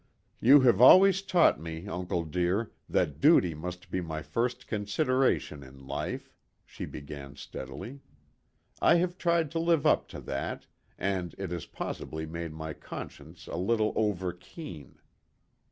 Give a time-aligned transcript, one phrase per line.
[0.39, 5.85] "You have always taught me, uncle dear, that duty must be my first consideration in
[5.85, 6.33] life,"
[6.65, 7.99] she began steadily.
[8.81, 10.65] "I have tried to live up to that,
[10.97, 14.97] and it has possibly made my conscience a little over keen."